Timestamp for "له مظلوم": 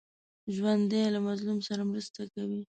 1.13-1.57